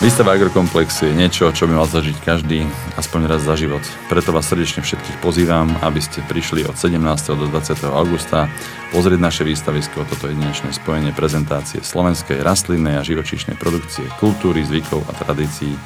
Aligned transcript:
Výstava 0.00 0.32
Agrokomplex 0.32 1.04
je 1.04 1.12
niečo, 1.12 1.52
čo 1.52 1.68
by 1.68 1.76
mal 1.76 1.84
zažiť 1.84 2.24
každý 2.24 2.64
aspoň 2.96 3.36
raz 3.36 3.44
za 3.44 3.52
život. 3.52 3.84
Preto 4.08 4.32
vás 4.32 4.48
srdečne 4.48 4.80
všetkých 4.80 5.20
pozývam, 5.20 5.68
aby 5.84 6.00
ste 6.00 6.24
prišli 6.24 6.64
od 6.64 6.72
17. 6.72 6.96
do 7.36 7.44
20. 7.44 7.84
augusta 7.84 8.48
pozrieť 8.96 9.20
naše 9.20 9.44
výstavisko. 9.44 10.08
Toto 10.08 10.32
je 10.32 10.40
dnešné 10.40 10.72
spojenie 10.72 11.12
prezentácie 11.12 11.84
slovenskej 11.84 12.40
rastlinnej 12.40 12.96
a 12.96 13.04
živočíšnej 13.04 13.60
produkcie, 13.60 14.08
kultúry, 14.16 14.64
zvykov 14.64 15.04
a 15.04 15.12
tradícií, 15.20 15.76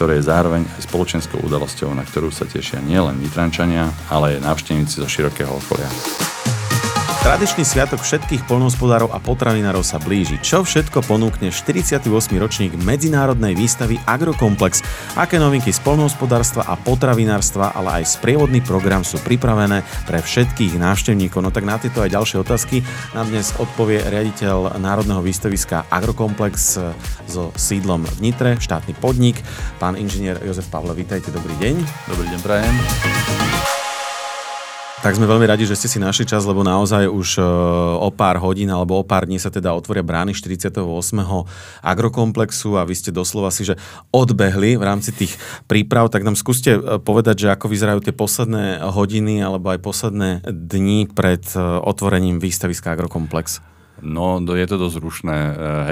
ktoré 0.00 0.16
je 0.16 0.32
zároveň 0.32 0.64
aj 0.64 0.88
spoločenskou 0.88 1.44
udalosťou, 1.44 1.92
na 1.92 2.08
ktorú 2.08 2.32
sa 2.32 2.48
tešia 2.48 2.80
nielen 2.80 3.20
Nitrančania, 3.20 3.92
ale 4.08 4.40
aj 4.40 4.48
návštevníci 4.48 4.96
zo 4.96 5.08
širokého 5.12 5.52
okolia. 5.52 5.92
Tradičný 7.28 7.60
sviatok 7.60 8.00
všetkých 8.00 8.48
polnohospodárov 8.48 9.12
a 9.12 9.20
potravinárov 9.20 9.84
sa 9.84 10.00
blíži. 10.00 10.40
Čo 10.40 10.64
všetko 10.64 11.04
ponúkne 11.04 11.52
48. 11.52 12.08
ročník 12.40 12.72
medzinárodnej 12.80 13.52
výstavy 13.52 14.00
Agrokomplex? 14.08 14.80
Aké 15.12 15.36
novinky 15.36 15.68
z 15.68 15.76
polnohospodárstva 15.84 16.64
a 16.64 16.80
potravinárstva, 16.80 17.76
ale 17.76 18.00
aj 18.00 18.16
sprievodný 18.16 18.64
program 18.64 19.04
sú 19.04 19.20
pripravené 19.20 19.84
pre 20.08 20.24
všetkých 20.24 20.80
návštevníkov? 20.80 21.44
No 21.44 21.52
tak 21.52 21.68
na 21.68 21.76
tieto 21.76 22.00
aj 22.00 22.16
ďalšie 22.16 22.40
otázky 22.40 22.80
nám 23.12 23.28
dnes 23.28 23.52
odpovie 23.60 24.08
riaditeľ 24.08 24.80
Národného 24.80 25.20
výstaviska 25.20 25.84
Agrokomplex 25.92 26.80
so 27.28 27.52
sídlom 27.60 28.08
v 28.08 28.24
Nitre, 28.24 28.56
štátny 28.56 28.96
podnik, 28.96 29.36
pán 29.76 30.00
inžinier 30.00 30.40
Jozef 30.40 30.72
Pavle. 30.72 30.96
Vítajte, 30.96 31.28
dobrý 31.28 31.52
deň. 31.60 31.76
Dobrý 32.08 32.24
deň, 32.32 32.40
prajem. 32.40 33.77
Tak 34.98 35.14
sme 35.14 35.30
veľmi 35.30 35.46
radi, 35.46 35.62
že 35.62 35.78
ste 35.78 35.86
si 35.86 36.02
našli 36.02 36.26
čas, 36.26 36.42
lebo 36.42 36.66
naozaj 36.66 37.06
už 37.06 37.38
e, 37.38 37.42
o 38.02 38.10
pár 38.10 38.42
hodín 38.42 38.66
alebo 38.66 38.98
o 38.98 39.06
pár 39.06 39.30
dní 39.30 39.38
sa 39.38 39.46
teda 39.46 39.70
otvoria 39.70 40.02
brány 40.02 40.34
48. 40.34 40.74
agrokomplexu 41.86 42.74
a 42.74 42.82
vy 42.82 42.98
ste 42.98 43.14
doslova 43.14 43.54
si, 43.54 43.62
že 43.62 43.78
odbehli 44.10 44.74
v 44.74 44.82
rámci 44.82 45.14
tých 45.14 45.38
príprav, 45.70 46.10
tak 46.10 46.26
nám 46.26 46.34
skúste 46.34 46.74
e, 46.74 46.98
povedať, 46.98 47.46
že 47.46 47.54
ako 47.54 47.70
vyzerajú 47.70 48.10
tie 48.10 48.10
posledné 48.10 48.90
hodiny 48.90 49.38
alebo 49.38 49.70
aj 49.70 49.86
posledné 49.86 50.30
dni 50.50 51.06
pred 51.14 51.46
e, 51.54 51.62
otvorením 51.62 52.42
výstaviska 52.42 52.90
Agrokomplex. 52.90 53.62
No, 54.02 54.42
je 54.42 54.66
to 54.66 54.82
dosť 54.82 54.96
rušné, 54.98 55.36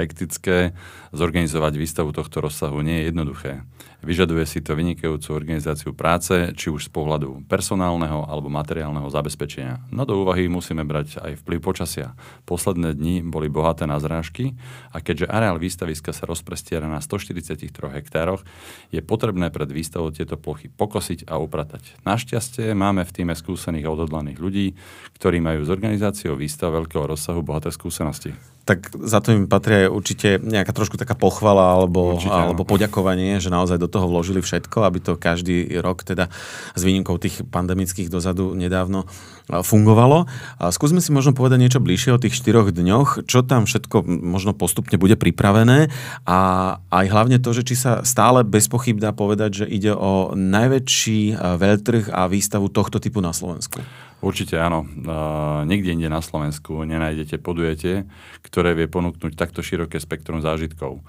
hektické. 0.03 0.71
Zorganizovať 1.17 1.81
výstavu 1.81 2.13
tohto 2.13 2.45
rozsahu 2.45 2.77
nie 2.85 3.01
je 3.01 3.09
jednoduché. 3.09 3.65
Vyžaduje 4.05 4.45
si 4.45 4.61
to 4.61 4.77
vynikajúcu 4.77 5.33
organizáciu 5.33 5.89
práce, 5.97 6.53
či 6.53 6.69
už 6.69 6.85
z 6.85 6.93
pohľadu 6.93 7.41
personálneho 7.49 8.29
alebo 8.29 8.53
materiálneho 8.53 9.09
zabezpečenia. 9.09 9.81
No 9.89 10.05
do 10.05 10.21
úvahy 10.21 10.45
musíme 10.45 10.85
brať 10.85 11.17
aj 11.17 11.41
vplyv 11.41 11.59
počasia. 11.65 12.13
Posledné 12.45 12.93
dni 12.93 13.25
boli 13.25 13.49
bohaté 13.49 13.89
na 13.89 13.97
zrážky 13.97 14.53
a 14.93 15.01
keďže 15.01 15.25
areál 15.25 15.57
výstaviska 15.57 16.13
sa 16.13 16.29
rozprestiera 16.29 16.85
na 16.85 17.01
143 17.01 17.65
hektároch, 17.73 18.45
je 18.93 19.01
potrebné 19.01 19.49
pred 19.49 19.73
výstavou 19.73 20.13
tieto 20.13 20.37
plochy 20.37 20.69
pokosiť 20.69 21.25
a 21.25 21.41
upratať. 21.41 21.97
Našťastie 22.05 22.77
máme 22.77 23.01
v 23.01 23.13
týme 23.17 23.33
skúsených 23.33 23.89
a 23.89 23.93
odhodlaných 23.97 24.37
ľudí, 24.37 24.67
ktorí 25.17 25.41
majú 25.41 25.65
s 25.65 25.73
organizáciou 25.73 26.37
výstav 26.37 26.69
veľkého 26.77 27.09
rozsahu 27.09 27.41
bohaté 27.41 27.73
skúsenosti 27.73 28.37
tak 28.67 28.91
za 28.91 29.23
to 29.23 29.31
im 29.31 29.47
patrí 29.47 29.87
aj 29.87 29.95
určite 29.95 30.29
nejaká 30.43 30.75
trošku 30.75 30.99
taká 31.07 31.15
pochvala 31.15 31.79
alebo, 31.79 32.19
určite, 32.19 32.35
alebo 32.35 32.67
poďakovanie, 32.67 33.39
že 33.39 33.47
naozaj 33.47 33.79
do 33.79 33.87
toho 33.87 34.11
vložili 34.11 34.43
všetko, 34.43 34.83
aby 34.83 34.99
to 34.99 35.15
každý 35.15 35.79
rok 35.79 36.03
teda 36.03 36.27
s 36.75 36.81
výnimkou 36.83 37.15
tých 37.15 37.47
pandemických 37.47 38.11
dozadu 38.11 38.51
nedávno 38.51 39.07
fungovalo. 39.47 40.27
Skúsme 40.75 40.99
si 40.99 41.15
možno 41.15 41.31
povedať 41.31 41.63
niečo 41.63 41.79
bližšie 41.79 42.11
o 42.11 42.19
tých 42.19 42.35
štyroch 42.35 42.75
dňoch, 42.75 43.23
čo 43.23 43.39
tam 43.47 43.63
všetko 43.63 44.03
možno 44.03 44.51
postupne 44.51 44.99
bude 44.99 45.15
pripravené 45.15 45.87
a 46.27 46.39
aj 46.91 47.05
hlavne 47.07 47.39
to, 47.39 47.55
že 47.55 47.63
či 47.63 47.79
sa 47.79 48.03
stále 48.03 48.43
bez 48.43 48.67
pochyb 48.67 48.99
dá 48.99 49.15
povedať, 49.15 49.63
že 49.63 49.65
ide 49.71 49.95
o 49.95 50.35
najväčší 50.35 51.39
veľtrh 51.39 52.11
a 52.11 52.27
výstavu 52.27 52.67
tohto 52.67 52.99
typu 52.99 53.23
na 53.23 53.31
Slovensku. 53.31 53.79
Určite 54.17 54.57
áno. 54.57 54.81
Uh, 54.81 55.61
nikde 55.69 55.93
inde 55.93 56.09
na 56.09 56.25
Slovensku 56.25 56.81
nenájdete 56.81 57.37
podujatie, 57.37 58.09
ktoré 58.41 58.73
vie 58.73 58.89
ponúknuť 58.89 59.37
takto 59.37 59.61
široké 59.61 60.01
spektrum 60.01 60.41
zážitkov. 60.41 61.05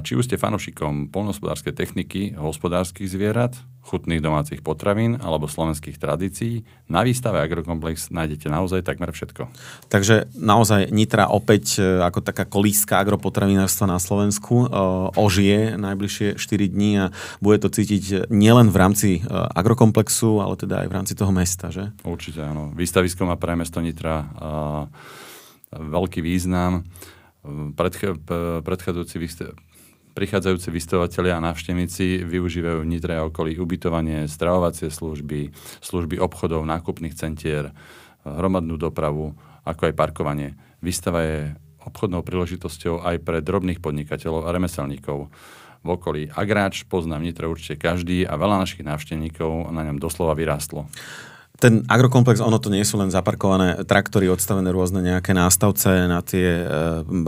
Či 0.00 0.16
už 0.16 0.24
ste 0.24 0.40
fanošikom 0.40 1.12
polnohospodárskej 1.12 1.76
techniky, 1.76 2.32
hospodárskych 2.32 3.04
zvierat, 3.04 3.52
chutných 3.84 4.24
domácich 4.24 4.64
potravín 4.64 5.20
alebo 5.20 5.44
slovenských 5.44 6.00
tradícií, 6.00 6.64
na 6.88 7.04
výstave 7.04 7.36
Agrokomplex 7.44 8.08
nájdete 8.08 8.48
naozaj 8.48 8.80
takmer 8.80 9.12
všetko. 9.12 9.48
Takže 9.92 10.32
naozaj 10.36 10.88
Nitra 10.88 11.28
opäť 11.28 11.80
e, 11.80 12.00
ako 12.00 12.24
taká 12.24 12.48
kolíska 12.48 12.96
agropotravinárstva 13.00 13.88
na 13.88 14.00
Slovensku 14.00 14.64
e, 14.64 14.66
ožije 15.16 15.76
najbližšie 15.76 16.40
4 16.40 16.72
dní 16.72 16.90
a 17.04 17.12
bude 17.44 17.60
to 17.60 17.68
cítiť 17.68 18.32
nielen 18.32 18.72
v 18.72 18.76
rámci 18.76 19.08
agrokomplexu, 19.28 20.40
ale 20.40 20.56
teda 20.56 20.84
aj 20.84 20.88
v 20.88 20.96
rámci 20.96 21.12
toho 21.12 21.32
mesta, 21.32 21.68
že? 21.68 21.92
Určite 22.08 22.40
áno. 22.40 22.72
Výstavisko 22.72 23.28
má 23.28 23.36
pre 23.36 23.52
mesto 23.52 23.84
Nitra 23.84 24.24
veľký 25.72 26.24
význam 26.24 26.88
predch- 27.74 28.20
predchádzajúci 28.64 29.16
prichádzajúci 30.18 30.74
vystavovateľia 30.74 31.38
a 31.38 31.44
návštevníci 31.46 32.26
využívajú 32.26 32.82
v 32.82 32.90
Nitre 32.90 33.14
a 33.14 33.22
okolí 33.22 33.54
ubytovanie, 33.54 34.26
stravovacie 34.26 34.90
služby, 34.90 35.54
služby 35.78 36.18
obchodov, 36.18 36.66
nákupných 36.66 37.14
centier, 37.14 37.70
hromadnú 38.26 38.74
dopravu, 38.74 39.38
ako 39.62 39.86
aj 39.86 39.94
parkovanie. 39.94 40.58
Výstava 40.82 41.22
je 41.22 41.38
obchodnou 41.86 42.26
príležitosťou 42.26 43.06
aj 43.06 43.16
pre 43.22 43.38
drobných 43.38 43.78
podnikateľov 43.78 44.50
a 44.50 44.52
remeselníkov 44.52 45.30
v 45.86 45.88
okolí. 45.88 46.22
Agráč 46.34 46.82
poznám 46.82 47.22
Nitre 47.22 47.46
určite 47.46 47.78
každý 47.78 48.26
a 48.26 48.34
veľa 48.34 48.58
našich 48.58 48.82
návštevníkov 48.82 49.70
na 49.70 49.86
ňom 49.86 50.02
doslova 50.02 50.34
vyrástlo 50.34 50.90
ten 51.58 51.82
agrokomplex, 51.90 52.38
ono 52.38 52.62
to 52.62 52.70
nie 52.70 52.86
sú 52.86 53.02
len 53.02 53.10
zaparkované 53.10 53.82
traktory, 53.82 54.30
odstavené 54.30 54.70
rôzne 54.70 55.02
nejaké 55.02 55.34
nástavce 55.34 56.06
na 56.06 56.22
tie 56.22 56.62
e, 56.62 56.64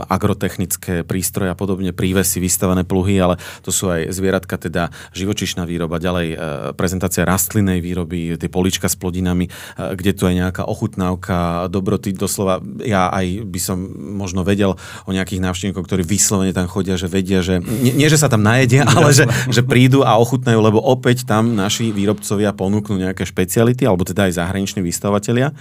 agrotechnické 0.07 1.03
prístroje 1.03 1.51
a 1.51 1.55
podobne, 1.59 1.91
prívesy, 1.91 2.39
vystavené 2.39 2.87
pluhy, 2.87 3.19
ale 3.19 3.35
to 3.59 3.75
sú 3.75 3.91
aj 3.91 4.07
zvieratka, 4.15 4.55
teda 4.55 4.87
živočišná 5.11 5.67
výroba, 5.67 5.99
ďalej 5.99 6.27
e, 6.31 6.37
prezentácia 6.79 7.27
rastlinnej 7.27 7.83
výroby, 7.83 8.39
tie 8.39 8.47
polička 8.47 8.87
s 8.87 8.95
plodinami, 8.95 9.51
e, 9.51 9.99
kde 9.99 10.15
tu 10.15 10.23
je 10.31 10.39
nejaká 10.39 10.63
ochutnávka, 10.63 11.67
dobroty, 11.67 12.15
doslova 12.15 12.63
ja 12.87 13.11
aj 13.11 13.43
by 13.51 13.59
som 13.59 13.83
možno 14.15 14.47
vedel 14.47 14.79
o 15.03 15.11
nejakých 15.11 15.43
návštevníkov, 15.43 15.83
ktorí 15.83 16.07
vyslovene 16.07 16.55
tam 16.55 16.71
chodia, 16.71 16.95
že 16.95 17.11
vedia, 17.11 17.43
že 17.43 17.59
nie, 17.59 17.91
nie 17.99 18.07
že 18.07 18.15
sa 18.15 18.31
tam 18.31 18.47
najedia, 18.47 18.87
ale 18.95 19.11
že, 19.11 19.27
že 19.51 19.59
prídu 19.59 20.07
a 20.07 20.15
ochutnajú, 20.15 20.55
lebo 20.63 20.79
opäť 20.79 21.27
tam 21.27 21.51
naši 21.51 21.91
výrobcovia 21.91 22.55
ponúknú 22.55 22.95
nejaké 22.95 23.27
špeciality, 23.27 23.83
alebo 23.83 24.07
teda 24.07 24.20
teda 24.21 24.29
aj 24.29 24.31
zahraniční 24.37 24.81
vystavatelia 24.81 25.51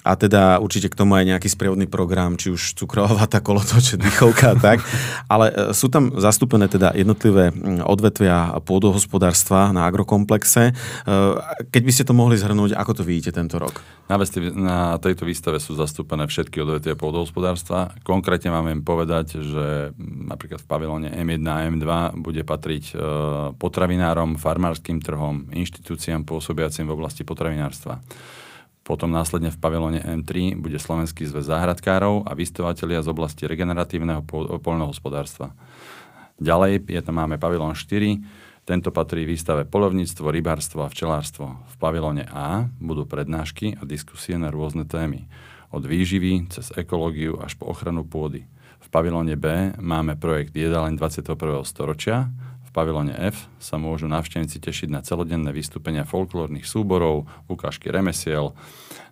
a 0.00 0.16
teda 0.16 0.56
určite 0.64 0.88
k 0.88 0.96
tomu 0.96 1.12
aj 1.16 1.28
nejaký 1.28 1.48
sprievodný 1.52 1.84
program, 1.84 2.40
či 2.40 2.48
už 2.48 2.76
cukrová 2.76 3.12
vata, 3.12 3.44
kolotoč, 3.44 4.00
dýchovka 4.00 4.52
a 4.52 4.56
tak. 4.72 4.78
Ale 5.28 5.52
e, 5.52 5.54
sú 5.76 5.92
tam 5.92 6.16
zastúpené 6.16 6.72
teda 6.72 6.96
jednotlivé 6.96 7.52
odvetvia 7.84 8.56
pôdohospodárstva 8.64 9.76
na 9.76 9.84
agrokomplexe. 9.84 10.72
E, 10.72 10.74
keď 11.68 11.82
by 11.84 11.92
ste 11.92 12.04
to 12.08 12.16
mohli 12.16 12.40
zhrnúť, 12.40 12.72
ako 12.72 13.00
to 13.00 13.02
vidíte 13.04 13.36
tento 13.36 13.60
rok? 13.60 13.84
Na, 14.08 14.16
vesti- 14.16 14.56
na 14.56 14.96
tejto 14.96 15.28
výstave 15.28 15.60
sú 15.60 15.76
zastúpené 15.76 16.24
všetky 16.24 16.64
odvetvia 16.64 16.96
pôdohospodárstva. 16.96 17.92
Konkrétne 18.00 18.50
máme 18.56 18.80
povedať, 18.80 19.36
že 19.36 19.92
napríklad 20.00 20.64
v 20.64 20.68
pavilóne 20.68 21.08
M1 21.12 21.44
a 21.44 21.68
M2 21.68 21.86
bude 22.24 22.40
patriť 22.40 22.84
e, 22.90 22.94
potravinárom, 23.60 24.40
farmárským 24.40 25.04
trhom, 25.04 25.52
inštitúciám 25.52 26.24
pôsobiacim 26.24 26.88
v 26.88 26.94
oblasti 26.96 27.22
potravinárstva. 27.22 28.00
Potom 28.90 29.14
následne 29.14 29.54
v 29.54 29.62
pavilóne 29.62 30.02
M3 30.02 30.58
bude 30.58 30.74
Slovenský 30.82 31.22
zväz 31.22 31.46
záhradkárov 31.46 32.26
a 32.26 32.34
vystovatelia 32.34 32.98
z 33.06 33.14
oblasti 33.14 33.46
regeneratívneho 33.46 34.26
poľnohospodárstva. 34.58 35.54
Ďalej 36.42 36.90
je 36.90 36.98
tam 36.98 37.22
máme 37.22 37.38
pavilón 37.38 37.78
4, 37.78 37.86
tento 38.66 38.90
patrí 38.90 39.22
výstave 39.22 39.62
polovníctvo, 39.62 40.34
rybárstvo 40.34 40.82
a 40.82 40.90
včelárstvo. 40.90 41.62
V 41.70 41.74
pavilóne 41.78 42.26
A 42.34 42.66
budú 42.82 43.06
prednášky 43.06 43.78
a 43.78 43.86
diskusie 43.86 44.34
na 44.34 44.50
rôzne 44.50 44.82
témy. 44.82 45.30
Od 45.70 45.86
výživy 45.86 46.50
cez 46.50 46.74
ekológiu 46.74 47.38
až 47.38 47.54
po 47.54 47.70
ochranu 47.70 48.02
pôdy. 48.02 48.50
V 48.82 48.88
pavilóne 48.90 49.38
B 49.38 49.70
máme 49.78 50.18
projekt 50.18 50.50
Jedaleň 50.50 50.98
21. 50.98 51.62
storočia 51.62 52.26
v 52.70 52.78
pavilóne 52.78 53.18
F 53.18 53.50
sa 53.58 53.82
môžu 53.82 54.06
návštevníci 54.06 54.62
tešiť 54.62 54.94
na 54.94 55.02
celodenné 55.02 55.50
vystúpenia 55.50 56.06
folklórnych 56.06 56.62
súborov, 56.62 57.26
ukážky 57.50 57.90
remesiel. 57.90 58.54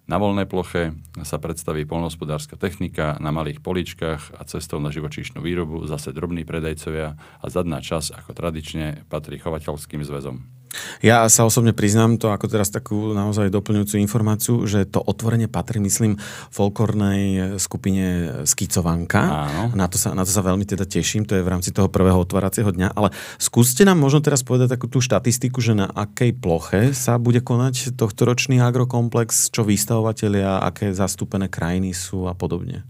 Na 0.06 0.22
voľnej 0.22 0.46
ploche 0.46 0.94
sa 1.26 1.42
predstaví 1.42 1.82
polnohospodárska 1.82 2.54
technika 2.54 3.18
na 3.18 3.34
malých 3.34 3.58
poličkách 3.58 4.38
a 4.38 4.46
cestou 4.46 4.78
na 4.78 4.94
živočíšnu 4.94 5.42
výrobu 5.42 5.90
zase 5.90 6.14
drobní 6.14 6.46
predajcovia 6.46 7.18
a 7.18 7.46
zadná 7.50 7.82
čas, 7.82 8.14
ako 8.14 8.30
tradične, 8.30 9.02
patrí 9.10 9.42
chovateľským 9.42 10.06
zväzom. 10.06 10.57
Ja 11.00 11.26
sa 11.30 11.46
osobne 11.48 11.72
priznám 11.72 12.20
to 12.20 12.30
ako 12.32 12.46
teraz 12.50 12.68
takú 12.68 13.14
naozaj 13.16 13.48
doplňujúcu 13.52 13.96
informáciu, 14.02 14.64
že 14.68 14.84
to 14.84 15.00
otvorenie 15.00 15.48
patrí, 15.48 15.80
myslím, 15.80 16.20
folklórnej 16.52 17.56
skupine 17.56 18.40
Skicovanka. 18.44 19.48
Áno. 19.48 19.62
Na 19.74 19.86
to, 19.88 19.96
sa, 19.96 20.12
na 20.12 20.22
to 20.22 20.30
sa 20.32 20.44
veľmi 20.44 20.64
teda 20.68 20.84
teším, 20.84 21.24
to 21.24 21.36
je 21.38 21.44
v 21.44 21.52
rámci 21.52 21.70
toho 21.72 21.88
prvého 21.88 22.18
otváracieho 22.18 22.68
dňa, 22.68 22.94
ale 22.94 23.14
skúste 23.40 23.84
nám 23.86 24.00
možno 24.00 24.20
teraz 24.20 24.44
povedať 24.44 24.76
takú 24.76 24.86
tú 24.90 25.00
štatistiku, 25.00 25.58
že 25.62 25.78
na 25.78 25.86
akej 25.88 26.36
ploche 26.36 26.92
sa 26.92 27.16
bude 27.16 27.40
konať 27.40 27.96
tohto 27.96 28.28
ročný 28.28 28.60
agrokomplex, 28.60 29.50
čo 29.54 29.64
vystavovateľia, 29.64 30.62
aké 30.64 30.92
zastúpené 30.92 31.48
krajiny 31.48 31.96
sú 31.96 32.28
a 32.28 32.34
podobne. 32.36 32.84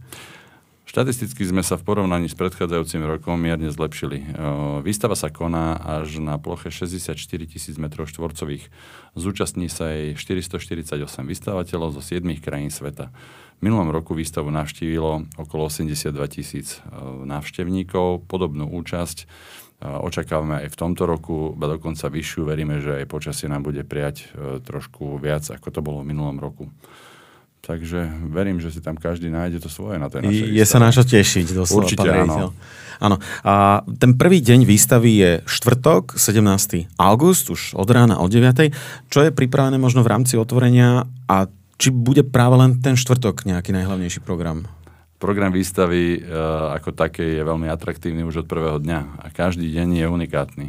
Štatisticky 0.88 1.44
sme 1.44 1.61
sa 1.61 1.76
v 1.76 1.85
porovnaní 1.85 2.32
s 2.32 2.35
predchádzajúcim 2.40 3.05
rokom 3.05 3.37
mierne 3.37 3.69
zlepšili. 3.69 4.25
Výstava 4.81 5.12
sa 5.20 5.29
koná 5.29 5.76
až 5.76 6.17
na 6.17 6.40
ploche 6.40 6.73
64 6.73 7.12
tisíc 7.44 7.76
m 7.76 7.93
štvorcových. 7.93 8.73
Zúčastní 9.12 9.69
sa 9.69 9.93
jej 9.93 10.17
448 10.17 10.96
vystavateľov 11.29 11.93
zo 11.93 12.00
7 12.00 12.25
krajín 12.40 12.73
sveta. 12.73 13.12
V 13.61 13.69
minulom 13.69 13.93
roku 13.93 14.17
výstavu 14.17 14.49
navštívilo 14.49 15.29
okolo 15.37 15.69
82 15.69 16.08
tisíc 16.32 16.81
návštevníkov. 17.20 18.25
Podobnú 18.25 18.73
účasť 18.73 19.29
očakávame 19.84 20.64
aj 20.64 20.73
v 20.73 20.76
tomto 20.88 21.05
roku, 21.05 21.52
ba 21.52 21.69
dokonca 21.69 22.08
vyššiu. 22.08 22.49
Veríme, 22.49 22.81
že 22.81 23.05
aj 23.05 23.12
počasie 23.12 23.44
nám 23.44 23.69
bude 23.69 23.84
prijať 23.84 24.32
trošku 24.64 25.20
viac, 25.20 25.44
ako 25.52 25.69
to 25.69 25.84
bolo 25.84 26.00
v 26.00 26.17
minulom 26.17 26.41
roku. 26.41 26.73
Takže 27.69 28.09
verím, 28.32 28.65
že 28.65 28.73
si 28.73 28.81
tam 28.81 28.97
každý 28.97 29.29
nájde 29.29 29.61
to 29.61 29.69
svoje 29.69 30.00
na 30.00 30.09
tej 30.09 30.25
našej 30.25 30.56
Je 30.56 30.65
sa 30.65 30.81
naša 30.81 31.05
tešiť, 31.05 31.53
doslova. 31.53 31.85
Určite 31.85 32.09
áno. 32.09 32.56
áno. 32.97 33.17
A 33.44 33.85
ten 34.00 34.17
prvý 34.17 34.41
deň 34.41 34.65
výstavy 34.65 35.11
je 35.20 35.31
štvrtok, 35.44 36.17
17. 36.17 36.88
august, 36.97 37.53
už 37.53 37.76
od 37.76 37.88
rána 37.93 38.25
od 38.25 38.32
9. 38.32 38.73
Čo 39.12 39.20
je 39.20 39.37
pripravené 39.37 39.76
možno 39.76 40.00
v 40.00 40.09
rámci 40.17 40.41
otvorenia 40.41 41.05
a 41.29 41.44
či 41.76 41.93
bude 41.93 42.25
práve 42.25 42.56
len 42.56 42.81
ten 42.81 42.97
štvrtok 42.97 43.44
nejaký 43.44 43.76
najhlavnejší 43.76 44.25
program? 44.25 44.65
Program 45.20 45.53
výstavy 45.53 46.25
e, 46.25 46.41
ako 46.73 46.97
také 46.97 47.37
je 47.37 47.43
veľmi 47.44 47.69
atraktívny 47.69 48.25
už 48.25 48.43
od 48.43 48.47
prvého 48.49 48.81
dňa 48.81 49.20
a 49.20 49.26
každý 49.29 49.69
deň 49.76 50.00
je 50.00 50.06
unikátny. 50.09 50.67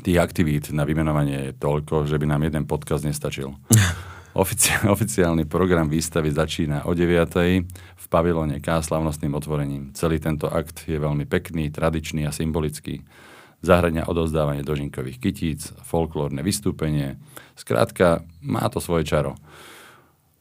Tých 0.00 0.18
aktivít 0.24 0.72
na 0.72 0.88
vymenovanie 0.88 1.52
je 1.52 1.58
toľko, 1.60 2.08
že 2.08 2.16
by 2.16 2.32
nám 2.32 2.48
jeden 2.48 2.64
podcast 2.64 3.04
nestačil. 3.04 3.52
Ofici- 4.34 4.74
oficiálny 4.94 5.46
program 5.46 5.86
výstavy 5.86 6.34
začína 6.34 6.90
o 6.90 6.92
9. 6.92 7.06
v 7.94 8.06
pavilone 8.10 8.58
K 8.58 8.82
slavnostným 8.82 9.30
otvorením. 9.38 9.94
Celý 9.94 10.18
tento 10.18 10.50
akt 10.50 10.90
je 10.90 10.98
veľmi 10.98 11.22
pekný, 11.22 11.70
tradičný 11.70 12.26
a 12.26 12.34
symbolický. 12.34 13.06
Zahrania 13.62 14.10
odovzdávanie 14.10 14.66
dožinkových 14.66 15.22
kytíc, 15.22 15.70
folklórne 15.86 16.42
vystúpenie. 16.42 17.16
Skrátka, 17.54 18.26
má 18.42 18.66
to 18.68 18.82
svoje 18.82 19.06
čaro. 19.06 19.38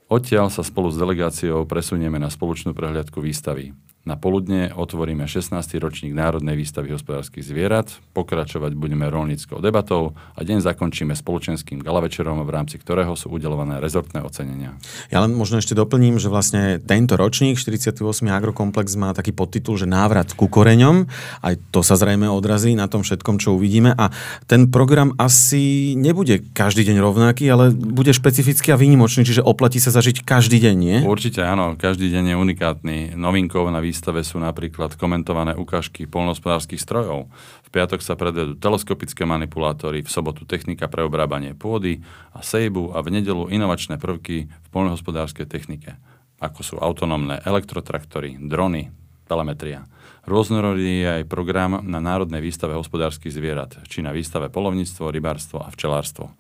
Odtiaľ 0.10 0.50
sa 0.50 0.66
spolu 0.66 0.89
s 0.92 1.00
delegáciou 1.00 1.63
presunieme 1.69 2.18
na 2.18 2.28
spoločnú 2.28 2.74
prehliadku 2.75 3.22
výstavy. 3.22 3.78
Na 4.04 4.20
poludne 4.20 4.68
otvoríme 4.76 5.24
16. 5.32 5.56
ročník 5.80 6.12
Národnej 6.12 6.60
výstavy 6.60 6.92
hospodárskych 6.92 7.40
zvierat, 7.40 7.88
pokračovať 8.12 8.76
budeme 8.76 9.08
rolníckou 9.08 9.64
debatou 9.64 10.12
a 10.36 10.44
deň 10.44 10.60
zakončíme 10.60 11.16
spoločenským 11.16 11.80
galavečerom, 11.80 12.44
v 12.44 12.52
rámci 12.52 12.76
ktorého 12.84 13.16
sú 13.16 13.32
udelované 13.32 13.80
rezortné 13.80 14.20
ocenenia. 14.20 14.76
Ja 15.08 15.24
len 15.24 15.32
možno 15.32 15.64
ešte 15.64 15.72
doplním, 15.72 16.20
že 16.20 16.28
vlastne 16.28 16.84
tento 16.84 17.16
ročník, 17.16 17.56
48. 17.56 18.04
agrokomplex, 18.28 18.92
má 19.00 19.16
taký 19.16 19.32
podtitul, 19.32 19.80
že 19.80 19.88
návrat 19.88 20.36
ku 20.36 20.52
koreňom. 20.52 21.08
Aj 21.40 21.56
to 21.72 21.80
sa 21.80 21.96
zrejme 21.96 22.28
odrazí 22.28 22.76
na 22.76 22.92
tom 22.92 23.08
všetkom, 23.08 23.40
čo 23.40 23.56
uvidíme. 23.56 23.96
A 23.96 24.12
ten 24.52 24.68
program 24.68 25.16
asi 25.16 25.96
nebude 25.96 26.44
každý 26.52 26.84
deň 26.92 27.00
rovnaký, 27.00 27.48
ale 27.48 27.72
bude 27.72 28.12
špecifický 28.12 28.76
a 28.76 28.78
výnimočný, 28.84 29.24
čiže 29.24 29.48
oplatí 29.48 29.80
sa 29.80 29.96
zažiť 29.96 30.28
každý 30.28 30.60
deň, 30.60 30.76
nie? 30.76 30.98
Určite 31.08 31.40
áno, 31.40 31.80
každý 31.80 32.12
deň 32.12 32.24
je 32.28 32.36
unikátny. 32.36 32.96
Novinkou 33.16 33.64
na 33.72 33.93
výstave 33.94 34.25
sú 34.25 34.42
napríklad 34.42 34.98
komentované 34.98 35.54
ukážky 35.54 36.10
polnohospodárských 36.10 36.81
strojov. 36.81 37.30
V 37.62 37.69
piatok 37.69 38.01
sa 38.01 38.18
predvedú 38.18 38.57
teleskopické 38.57 39.22
manipulátory, 39.22 40.01
v 40.01 40.10
sobotu 40.10 40.50
technika 40.50 40.90
pre 40.90 41.06
obrábanie 41.06 41.54
pôdy 41.54 42.01
a 42.34 42.42
sejbu 42.42 42.98
a 42.98 43.06
v 43.06 43.22
nedelu 43.22 43.54
inovačné 43.54 44.01
prvky 44.01 44.50
v 44.50 44.68
polnohospodárskej 44.74 45.45
technike, 45.45 45.94
ako 46.42 46.60
sú 46.66 46.75
autonómne 46.81 47.38
elektrotraktory, 47.45 48.42
drony, 48.42 48.90
telemetria. 49.30 49.86
Rôznorodý 50.25 51.06
je 51.06 51.10
aj 51.22 51.30
program 51.30 51.86
na 51.86 52.01
Národnej 52.01 52.42
výstave 52.42 52.74
hospodárskych 52.74 53.30
zvierat, 53.30 53.78
či 53.86 54.01
na 54.01 54.10
výstave 54.10 54.50
polovníctvo, 54.50 55.13
rybárstvo 55.13 55.62
a 55.62 55.69
včelárstvo. 55.69 56.34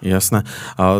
Jasné. 0.00 0.48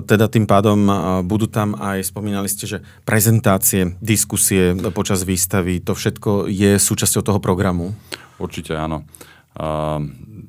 Teda 0.04 0.28
tým 0.28 0.44
pádom 0.44 0.76
budú 1.24 1.48
tam 1.48 1.72
aj, 1.72 2.12
spomínali 2.12 2.52
ste, 2.52 2.68
že 2.68 2.78
prezentácie, 3.08 3.96
diskusie 4.04 4.76
počas 4.92 5.24
výstavy, 5.24 5.80
to 5.80 5.96
všetko 5.96 6.52
je 6.52 6.76
súčasťou 6.76 7.24
toho 7.24 7.40
programu? 7.40 7.96
Určite 8.36 8.76
áno. 8.76 9.08
A 9.50 9.98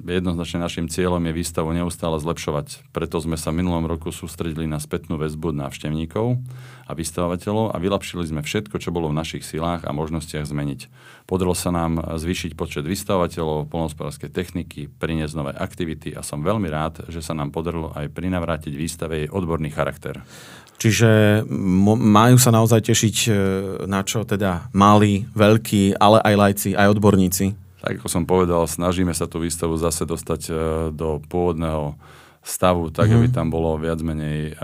jednoznačne 0.06 0.62
našim 0.62 0.86
cieľom 0.86 1.22
je 1.26 1.34
výstavu 1.34 1.74
neustále 1.74 2.22
zlepšovať. 2.22 2.86
Preto 2.94 3.18
sme 3.18 3.34
sa 3.34 3.50
v 3.50 3.66
minulom 3.66 3.90
roku 3.90 4.14
sústredili 4.14 4.70
na 4.70 4.78
spätnú 4.78 5.18
väzbu 5.18 5.58
návštevníkov 5.58 6.38
a 6.86 6.92
vystavovateľov 6.94 7.74
a 7.74 7.82
vylepšili 7.82 8.30
sme 8.30 8.42
všetko, 8.46 8.78
čo 8.78 8.94
bolo 8.94 9.10
v 9.10 9.18
našich 9.18 9.42
silách 9.42 9.90
a 9.90 9.96
možnostiach 9.96 10.46
zmeniť. 10.46 10.86
Podarilo 11.26 11.58
sa 11.58 11.74
nám 11.74 11.98
zvýšiť 11.98 12.54
počet 12.54 12.86
vystavovateľov, 12.86 13.74
polnospodárskej 13.74 14.30
techniky, 14.30 14.86
priniesť 14.86 15.34
nové 15.34 15.54
aktivity 15.58 16.14
a 16.14 16.22
som 16.22 16.46
veľmi 16.46 16.70
rád, 16.70 17.10
že 17.10 17.26
sa 17.26 17.34
nám 17.34 17.50
podarilo 17.50 17.90
aj 17.98 18.12
prinavrátiť 18.14 18.74
výstave 18.78 19.26
jej 19.26 19.30
odborný 19.34 19.74
charakter. 19.74 20.22
Čiže 20.82 21.46
majú 22.02 22.42
sa 22.42 22.50
naozaj 22.50 22.82
tešiť 22.90 23.16
e, 23.30 23.32
na 23.86 24.02
čo 24.02 24.26
teda 24.26 24.74
malí, 24.74 25.30
veľkí, 25.38 25.94
ale 26.02 26.18
aj 26.26 26.34
lajci, 26.34 26.70
aj 26.74 26.98
odborníci? 26.98 27.61
Tak 27.82 27.98
ako 27.98 28.08
som 28.08 28.24
povedal, 28.30 28.62
snažíme 28.70 29.12
sa 29.12 29.26
tú 29.26 29.42
výstavu 29.42 29.74
zase 29.76 30.06
dostať 30.06 30.42
e, 30.48 30.52
do 30.94 31.18
pôvodného 31.26 31.98
stavu, 32.46 32.94
tak 32.94 33.10
mm. 33.10 33.14
aby 33.18 33.28
tam 33.34 33.50
bolo 33.50 33.78
viac 33.78 34.02
menej 34.02 34.58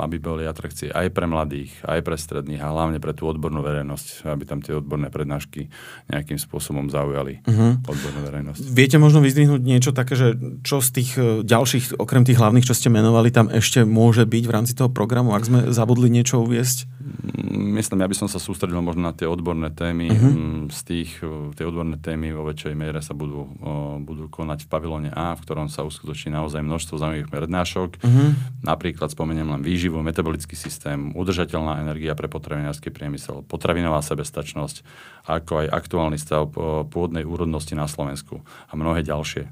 aby 0.00 0.16
boli 0.16 0.48
atrakcie 0.48 0.88
aj 0.88 1.12
pre 1.12 1.28
mladých, 1.28 1.68
aj 1.84 2.00
pre 2.00 2.16
stredných 2.16 2.64
a 2.64 2.72
hlavne 2.72 2.96
pre 2.96 3.12
tú 3.12 3.28
odbornú 3.28 3.60
verejnosť, 3.60 4.24
aby 4.24 4.44
tam 4.48 4.64
tie 4.64 4.80
odborné 4.80 5.12
prednášky 5.12 5.68
nejakým 6.08 6.40
spôsobom 6.40 6.88
zaujali 6.88 7.44
uh-huh. 7.44 7.78
odbornú 7.84 8.20
verejnosť. 8.24 8.62
Viete 8.72 8.96
možno 8.96 9.20
vyzdvihnúť 9.20 9.60
niečo 9.60 9.92
také, 9.92 10.16
že 10.16 10.34
čo 10.64 10.80
z 10.80 10.88
tých 10.96 11.10
e, 11.20 11.44
ďalších, 11.44 12.00
okrem 12.00 12.24
tých 12.24 12.40
hlavných, 12.40 12.64
čo 12.64 12.72
ste 12.72 12.88
menovali, 12.88 13.28
tam 13.28 13.52
ešte 13.52 13.84
môže 13.84 14.24
byť 14.24 14.44
v 14.48 14.54
rámci 14.54 14.72
toho 14.72 14.88
programu, 14.88 15.36
ak 15.36 15.44
sme 15.44 15.60
zabudli 15.68 16.08
niečo 16.08 16.40
uviesť? 16.40 16.88
Mm, 16.88 17.76
myslím, 17.78 18.02
ja 18.02 18.08
by 18.08 18.16
som 18.16 18.28
sa 18.32 18.40
sústredil 18.40 18.80
možno 18.80 19.06
na 19.06 19.14
tie 19.14 19.28
odborné 19.28 19.70
témy. 19.70 20.08
Uh-huh. 20.08 20.72
Z 20.72 20.80
tých, 20.88 21.20
e, 21.20 21.52
tie 21.52 21.68
odborné 21.68 22.00
témy 22.00 22.32
vo 22.32 22.48
väčšej 22.48 22.74
miere 22.74 23.04
sa 23.04 23.12
budú, 23.12 23.44
budú 24.02 24.32
konať 24.32 24.64
v 24.64 24.68
pavilóne 24.72 25.10
A, 25.12 25.36
v 25.36 25.44
ktorom 25.44 25.68
sa 25.68 25.84
uskutoční 25.84 26.32
naozaj 26.32 26.64
množstvo 26.64 26.96
zaujímavých 26.96 27.28
prednášok. 27.28 27.90
Uh-huh. 28.00 28.32
Napríklad 28.64 29.12
spomeniem 29.12 29.52
len 29.52 29.60
výživu 29.60 29.81
výživu, 29.82 29.98
metabolický 29.98 30.54
systém, 30.54 31.10
udržateľná 31.10 31.82
energia 31.82 32.14
pre 32.14 32.30
potravinársky 32.30 32.94
priemysel, 32.94 33.42
potravinová 33.42 33.98
sebestačnosť, 33.98 34.86
ako 35.26 35.66
aj 35.66 35.74
aktuálny 35.74 36.22
stav 36.22 36.54
pôvodnej 36.86 37.26
úrodnosti 37.26 37.74
na 37.74 37.90
Slovensku 37.90 38.46
a 38.70 38.78
mnohé 38.78 39.02
ďalšie. 39.02 39.50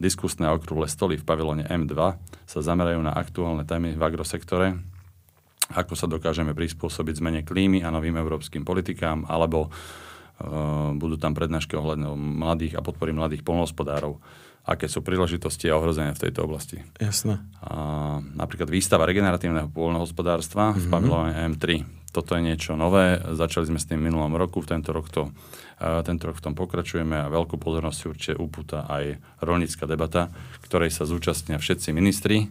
Diskusné 0.00 0.48
okrúhle 0.48 0.88
stoly 0.88 1.20
v 1.20 1.28
pavilone 1.28 1.68
M2 1.68 1.92
sa 2.48 2.58
zamerajú 2.64 3.04
na 3.04 3.12
aktuálne 3.12 3.68
témy 3.68 3.92
v 3.92 4.00
agrosektore, 4.00 4.80
ako 5.68 5.92
sa 5.92 6.08
dokážeme 6.08 6.56
prispôsobiť 6.56 7.20
zmene 7.20 7.40
klímy 7.44 7.84
a 7.84 7.92
novým 7.92 8.16
európskym 8.16 8.64
politikám, 8.64 9.28
alebo 9.28 9.68
uh, 9.68 10.96
budú 10.96 11.20
tam 11.20 11.36
prednášky 11.36 11.76
ohľadne 11.76 12.16
mladých 12.16 12.80
a 12.80 12.84
podpory 12.84 13.12
mladých 13.12 13.44
polnohospodárov 13.44 14.16
aké 14.66 14.90
sú 14.90 15.00
príležitosti 15.00 15.70
a 15.70 15.78
ohrozenia 15.78 16.12
v 16.18 16.26
tejto 16.26 16.42
oblasti. 16.42 16.82
Jasné. 16.98 17.38
A, 17.62 18.18
napríklad 18.34 18.66
výstava 18.66 19.06
regeneratívneho 19.06 19.70
pôlnohospodárstva 19.70 20.74
mm-hmm. 20.74 20.82
v 20.82 20.84
mhm. 20.84 20.92
pavilóne 20.92 21.32
M3. 21.54 21.66
Toto 22.10 22.32
je 22.32 22.42
niečo 22.42 22.74
nové. 22.74 23.20
Začali 23.20 23.68
sme 23.68 23.78
s 23.78 23.86
tým 23.86 24.00
minulom 24.00 24.32
roku, 24.34 24.64
v 24.64 24.72
tento 24.72 24.90
rok, 24.90 25.12
to, 25.12 25.28
uh, 25.28 26.00
tento 26.00 26.32
rok 26.32 26.40
v 26.40 26.44
tom 26.48 26.54
pokračujeme 26.56 27.12
a 27.12 27.28
veľkú 27.28 27.60
pozornosť 27.60 28.00
určite 28.08 28.34
upúta 28.40 28.88
aj 28.88 29.20
rolnická 29.44 29.84
debata, 29.84 30.32
ktorej 30.64 30.96
sa 30.96 31.04
zúčastnia 31.04 31.60
všetci 31.60 31.92
ministri 31.92 32.48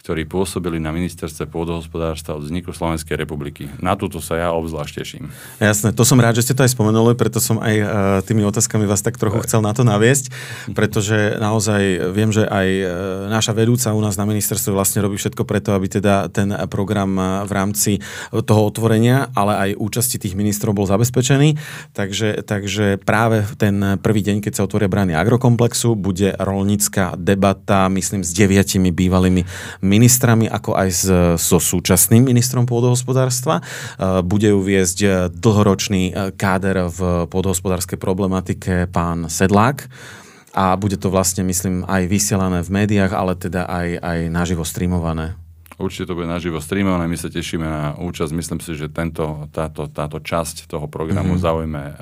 ktorí 0.00 0.24
pôsobili 0.24 0.80
na 0.80 0.96
ministerstve 0.96 1.44
pôdohospodárstva 1.52 2.40
od 2.40 2.48
vzniku 2.48 2.72
Slovenskej 2.72 3.20
republiky. 3.20 3.68
Na 3.84 3.94
túto 4.00 4.24
sa 4.24 4.40
ja 4.40 4.48
obzvlášť 4.56 4.92
teším. 4.96 5.28
Jasné, 5.60 5.92
to 5.92 6.08
som 6.08 6.16
rád, 6.16 6.40
že 6.40 6.48
ste 6.48 6.56
to 6.56 6.64
aj 6.64 6.72
spomenuli, 6.72 7.12
preto 7.20 7.36
som 7.36 7.60
aj 7.60 7.74
uh, 7.76 7.86
tými 8.24 8.40
otázkami 8.48 8.88
vás 8.88 9.04
tak 9.04 9.20
trochu 9.20 9.44
chcel 9.44 9.60
na 9.60 9.76
to 9.76 9.84
naviesť, 9.84 10.32
pretože 10.72 11.36
naozaj 11.36 12.12
viem, 12.16 12.32
že 12.32 12.48
aj 12.48 12.68
uh, 12.80 12.88
naša 13.28 13.52
vedúca 13.52 13.92
u 13.92 14.00
nás 14.00 14.16
na 14.16 14.24
ministerstve 14.24 14.72
vlastne 14.72 15.04
robí 15.04 15.20
všetko 15.20 15.44
preto, 15.44 15.76
aby 15.76 15.86
teda 15.92 16.32
ten 16.32 16.48
program 16.72 17.44
v 17.44 17.52
rámci 17.52 17.92
toho 18.32 18.72
otvorenia, 18.72 19.28
ale 19.36 19.52
aj 19.68 19.70
účasti 19.76 20.16
tých 20.16 20.32
ministrov 20.32 20.72
bol 20.72 20.88
zabezpečený. 20.88 21.60
Takže, 21.92 22.46
takže 22.48 22.96
práve 22.96 23.44
ten 23.60 24.00
prvý 24.00 24.24
deň, 24.24 24.40
keď 24.40 24.52
sa 24.56 24.64
otvoria 24.64 24.88
brány 24.88 25.12
agrokomplexu, 25.12 25.92
bude 25.92 26.32
rolnícka 26.40 27.18
debata, 27.20 27.92
myslím, 27.92 28.24
s 28.24 28.32
deviatimi 28.32 28.88
bývalými 28.94 29.44
ministrami, 29.90 30.46
ako 30.46 30.78
aj 30.78 30.88
s, 30.94 31.04
so 31.42 31.58
súčasným 31.58 32.22
ministrom 32.22 32.62
pôdohospodárstva. 32.70 33.58
E, 33.58 33.62
bude 34.22 34.54
ju 34.54 34.62
viesť 34.62 35.28
dlhoročný 35.34 36.02
e, 36.08 36.12
káder 36.38 36.86
v 36.86 37.26
pôdohospodárskej 37.26 37.98
problematike 37.98 38.86
pán 38.94 39.26
Sedlák 39.26 39.90
a 40.54 40.74
bude 40.74 40.98
to 40.98 41.10
vlastne, 41.10 41.46
myslím, 41.46 41.86
aj 41.86 42.10
vysielané 42.10 42.62
v 42.66 42.70
médiách, 42.70 43.12
ale 43.14 43.38
teda 43.38 43.66
aj, 43.70 43.88
aj 44.02 44.18
naživo 44.30 44.66
streamované. 44.66 45.38
Určite 45.80 46.12
to 46.12 46.18
bude 46.18 46.28
naživo 46.28 46.60
streamované, 46.60 47.08
my 47.08 47.16
sa 47.16 47.32
tešíme 47.32 47.64
na 47.64 47.96
účasť. 47.96 48.32
Myslím 48.36 48.60
si, 48.60 48.76
že 48.76 48.92
tento, 48.92 49.48
táto, 49.48 49.88
táto 49.88 50.20
časť 50.20 50.68
toho 50.68 50.84
programu 50.92 51.40
mm-hmm. 51.40 51.46
zaujme 51.46 51.82
uh, 51.82 51.94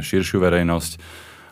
širšiu 0.00 0.40
verejnosť 0.40 0.92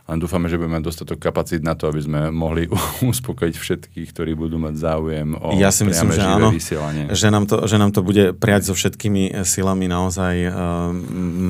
len 0.07 0.23
dúfame, 0.23 0.47
že 0.47 0.55
budeme 0.55 0.79
mať 0.79 0.87
dostatok 0.87 1.19
kapacít 1.19 1.67
na 1.67 1.75
to, 1.75 1.91
aby 1.91 1.99
sme 1.99 2.21
mohli 2.31 2.71
uspokojiť 3.13 3.55
všetkých, 3.59 4.09
ktorí 4.15 4.39
budú 4.39 4.55
mať 4.63 4.75
záujem 4.79 5.35
o 5.35 5.59
ja 5.59 5.75
si 5.75 5.83
myslím, 5.83 6.15
že 6.15 6.23
áno, 6.23 6.55
vysielanie. 6.55 7.11
Že 7.11 7.29
nám, 7.35 7.45
to, 7.51 7.57
že 7.67 7.77
nám 7.77 7.91
to 7.91 8.07
bude 8.07 8.39
prijať 8.39 8.71
so 8.71 8.75
všetkými 8.79 9.35
eh, 9.35 9.43
silami 9.43 9.91
naozaj 9.91 10.35
uh, 10.47 10.55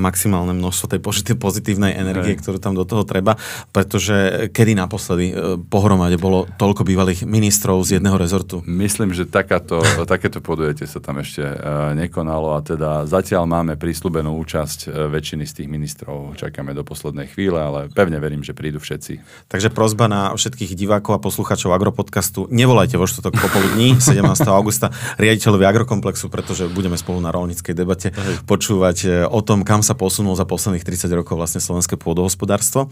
maximálne 0.00 0.56
množstvo 0.56 0.96
tej 0.96 1.00
pozitívnej 1.36 2.00
energie, 2.00 2.32
Hej. 2.32 2.40
ktorú 2.40 2.56
tam 2.56 2.72
do 2.72 2.88
toho 2.88 3.04
treba, 3.04 3.36
pretože 3.76 4.48
kedy 4.56 4.72
naposledy 4.72 5.36
uh, 5.36 5.60
pohromade 5.60 6.16
bolo 6.16 6.48
toľko 6.56 6.88
bývalých 6.88 7.28
ministrov 7.28 7.84
z 7.84 8.00
jedného 8.00 8.16
rezortu? 8.16 8.64
Myslím, 8.64 9.12
že 9.12 9.28
takáto, 9.28 9.84
takéto 10.08 10.40
podujatie 10.40 10.88
sa 10.88 11.04
tam 11.04 11.20
ešte 11.20 11.44
uh, 11.44 11.92
nekonalo 11.92 12.56
a 12.56 12.64
teda 12.64 13.04
zatiaľ 13.04 13.44
máme 13.44 13.76
prísľubenú 13.76 14.32
účasť 14.40 14.88
väčšiny 15.12 15.44
z 15.44 15.52
tých 15.60 15.68
ministrov. 15.68 16.40
Čakáme 16.40 16.72
do 16.72 16.80
poslednej 16.86 17.28
chvíle, 17.28 17.60
ale 17.60 17.92
pevne 17.92 18.16
verím, 18.16 18.45
že 18.46 18.54
prídu 18.54 18.78
všetci. 18.78 19.18
Takže 19.50 19.74
prozba 19.74 20.06
na 20.06 20.30
všetkých 20.38 20.78
divákov 20.78 21.18
a 21.18 21.20
poslucháčov 21.22 21.74
Agropodcastu. 21.74 22.46
Nevolajte 22.54 22.94
vo 22.94 23.10
štvrtok 23.10 23.34
popoludní 23.34 23.98
17. 24.02 24.22
augusta 24.54 24.94
riaditeľovi 25.18 25.66
Agrokomplexu, 25.66 26.30
pretože 26.30 26.70
budeme 26.70 26.94
spolu 26.94 27.18
na 27.18 27.34
rolníckej 27.34 27.74
debate 27.74 28.14
počúvať 28.46 28.96
e, 29.02 29.08
o 29.26 29.42
tom, 29.42 29.66
kam 29.66 29.82
sa 29.82 29.98
posunul 29.98 30.38
za 30.38 30.46
posledných 30.46 30.86
30 30.86 31.10
rokov 31.10 31.34
vlastne 31.34 31.58
slovenské 31.58 31.98
pôdohospodárstvo. 31.98 32.88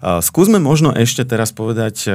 Skúsme 0.00 0.56
možno 0.56 0.96
ešte 0.96 1.26
teraz 1.28 1.52
povedať 1.52 2.08
e, 2.08 2.10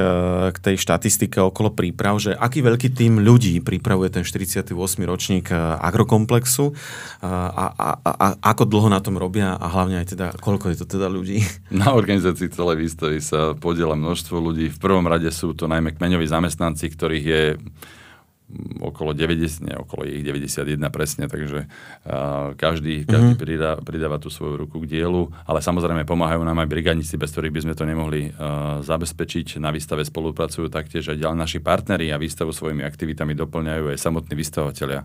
k 0.50 0.58
tej 0.58 0.76
štatistike 0.80 1.38
okolo 1.38 1.70
príprav, 1.70 2.18
že 2.18 2.34
aký 2.34 2.64
veľký 2.64 2.90
tým 2.90 3.22
ľudí 3.22 3.62
pripravuje 3.62 4.10
ten 4.10 4.24
48. 4.26 4.74
ročník 5.06 5.52
e, 5.52 5.56
Agrokomplexu 5.56 6.74
a, 7.22 7.48
a, 7.52 7.88
a, 8.02 8.10
a 8.10 8.26
ako 8.42 8.64
dlho 8.66 8.88
na 8.90 8.98
tom 8.98 9.20
robia 9.20 9.54
a 9.54 9.66
hlavne 9.68 10.02
aj 10.02 10.06
teda, 10.16 10.26
koľko 10.40 10.72
je 10.72 10.76
to 10.82 10.86
teda 10.98 11.06
ľudí? 11.06 11.44
Na 11.70 11.92
organizácii 11.92 12.48
celé 12.50 12.71
celej 12.72 12.88
výstavy 12.88 13.18
sa 13.20 13.52
podiela 13.52 13.92
množstvo 13.92 14.40
ľudí. 14.40 14.72
V 14.72 14.80
prvom 14.80 15.04
rade 15.04 15.28
sú 15.28 15.52
to 15.52 15.68
najmä 15.68 15.92
kmeňoví 15.92 16.24
zamestnanci, 16.24 16.88
ktorých 16.88 17.26
je 17.28 17.42
mm, 17.60 18.80
okolo 18.80 19.12
90, 19.12 19.68
nie, 19.68 19.76
okolo 19.76 20.08
ich 20.08 20.24
91 20.24 20.80
presne, 20.88 21.28
takže 21.28 21.68
uh, 21.68 22.56
každý, 22.56 23.04
každý 23.04 23.36
mm-hmm. 23.36 23.44
pridá, 23.44 23.70
pridáva 23.76 24.16
tú 24.16 24.32
svoju 24.32 24.64
ruku 24.64 24.80
k 24.88 24.88
dielu, 24.88 25.28
ale 25.44 25.60
samozrejme 25.60 26.08
pomáhajú 26.08 26.40
nám 26.40 26.64
aj 26.64 26.72
brigádnici, 26.72 27.20
bez 27.20 27.28
ktorých 27.36 27.52
by 27.52 27.60
sme 27.60 27.74
to 27.76 27.84
nemohli 27.84 28.32
uh, 28.32 28.80
zabezpečiť. 28.80 29.60
Na 29.60 29.68
výstave 29.68 30.00
spolupracujú 30.08 30.72
taktiež 30.72 31.12
aj 31.12 31.20
ďalej 31.20 31.36
naši 31.36 31.58
partneri 31.60 32.08
a 32.08 32.16
výstavu 32.16 32.56
svojimi 32.56 32.88
aktivitami 32.88 33.36
doplňajú 33.36 33.92
aj 33.92 34.00
samotní 34.00 34.32
vystavovateľia 34.32 35.04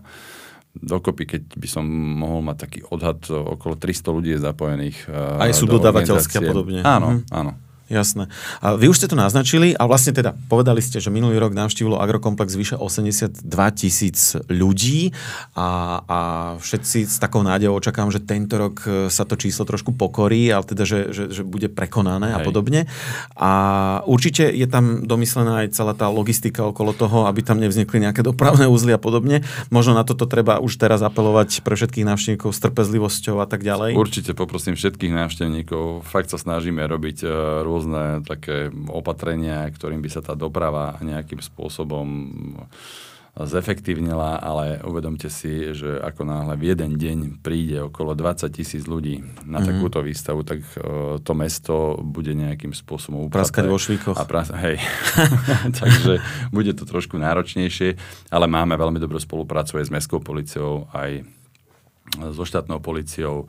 dokopy, 0.82 1.24
keď 1.26 1.42
by 1.54 1.68
som 1.68 1.84
mohol 1.90 2.42
mať 2.42 2.56
taký 2.56 2.80
odhad, 2.88 3.20
okolo 3.28 3.74
300 3.76 4.16
ľudí 4.16 4.30
je 4.34 4.40
zapojených. 4.40 4.98
Aj 5.12 5.52
sú 5.52 5.68
do 5.68 5.78
dodavateľské 5.78 6.38
a 6.38 6.42
podobne. 6.42 6.80
Áno, 6.82 7.20
mhm. 7.20 7.20
áno. 7.30 7.52
Jasné. 7.88 8.28
A 8.60 8.76
vy 8.76 8.92
už 8.92 9.00
ste 9.00 9.08
to 9.08 9.16
naznačili 9.16 9.72
a 9.72 9.88
vlastne 9.88 10.12
teda 10.12 10.36
povedali 10.52 10.84
ste, 10.84 11.00
že 11.00 11.08
minulý 11.08 11.40
rok 11.40 11.56
navštívilo 11.56 11.96
Agrokomplex 11.96 12.52
vyše 12.52 12.76
82 12.76 13.48
tisíc 13.72 14.36
ľudí 14.52 15.16
a, 15.56 16.00
a 16.04 16.18
všetci 16.60 17.08
s 17.08 17.16
takou 17.16 17.40
nádejou 17.40 17.80
očakávam, 17.80 18.12
že 18.12 18.20
tento 18.20 18.60
rok 18.60 18.84
e, 18.84 19.08
sa 19.08 19.24
to 19.24 19.40
číslo 19.40 19.64
trošku 19.64 19.96
pokorí, 19.96 20.52
ale 20.52 20.68
teda, 20.68 20.84
že, 20.84 21.00
že, 21.16 21.24
že 21.32 21.42
bude 21.48 21.72
prekonané 21.72 22.36
Hej. 22.36 22.36
a 22.36 22.38
podobne. 22.44 22.80
A 23.32 23.50
určite 24.04 24.52
je 24.52 24.68
tam 24.68 25.08
domyslená 25.08 25.64
aj 25.64 25.72
celá 25.72 25.96
tá 25.96 26.12
logistika 26.12 26.68
okolo 26.68 26.92
toho, 26.92 27.24
aby 27.24 27.40
tam 27.40 27.56
nevznikli 27.56 28.04
nejaké 28.04 28.20
dopravné 28.20 28.68
úzly 28.68 28.92
a 28.92 29.00
podobne. 29.00 29.48
Možno 29.72 29.96
na 29.96 30.04
toto 30.04 30.28
treba 30.28 30.60
už 30.60 30.76
teraz 30.76 31.00
apelovať 31.00 31.64
pre 31.64 31.72
všetkých 31.72 32.04
návštevníkov 32.04 32.52
s 32.52 32.60
trpezlivosťou 32.60 33.40
a 33.40 33.48
tak 33.48 33.64
ďalej. 33.64 33.96
Určite 33.96 34.36
poprosím 34.36 34.76
všetkých 34.76 35.16
návštevníkov. 35.16 36.04
Fakt 36.04 36.28
sa 36.28 36.36
snažíme 36.36 36.84
robiť 36.84 37.24
uh, 37.24 37.30
rôzne 37.78 38.26
také 38.26 38.74
opatrenia, 38.90 39.70
ktorým 39.70 40.02
by 40.02 40.10
sa 40.10 40.18
tá 40.18 40.34
doprava 40.34 40.98
nejakým 40.98 41.38
spôsobom 41.38 42.06
zefektívnila, 43.38 44.42
ale 44.42 44.82
uvedomte 44.82 45.30
si, 45.30 45.70
že 45.70 46.02
ako 46.02 46.26
náhle 46.26 46.58
v 46.58 46.74
jeden 46.74 46.98
deň 46.98 47.18
príde 47.38 47.86
okolo 47.86 48.18
20 48.18 48.50
tisíc 48.50 48.82
ľudí 48.90 49.22
na 49.46 49.62
mm-hmm. 49.62 49.68
takúto 49.70 50.02
výstavu, 50.02 50.42
tak 50.42 50.58
uh, 50.74 51.22
to 51.22 51.32
mesto 51.38 52.02
bude 52.02 52.34
nejakým 52.34 52.74
spôsobom 52.74 53.30
upraté. 53.30 53.46
Praskať 53.46 53.64
vo 53.70 53.78
švíkoch. 53.78 54.18
A 54.18 54.26
pras- 54.26 54.50
hej. 54.50 54.82
Takže 55.78 56.18
bude 56.50 56.74
to 56.74 56.82
trošku 56.82 57.14
náročnejšie, 57.14 57.94
ale 58.34 58.50
máme 58.50 58.74
veľmi 58.74 58.98
dobrú 58.98 59.22
spoluprácu 59.22 59.78
aj 59.78 59.86
s 59.86 59.94
mestskou 59.94 60.18
policiou, 60.18 60.90
aj 60.90 61.22
so 62.16 62.44
štátnou 62.44 62.80
policiou 62.80 63.46